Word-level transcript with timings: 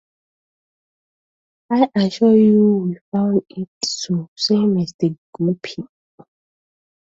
"I 1.69 1.87
assure 1.95 2.35
you 2.35 2.75
we 2.85 2.97
found 3.11 3.43
it 3.51 3.69
so," 3.85 4.31
says 4.35 4.57
Mr. 4.57 5.15
Guppy. 5.37 5.83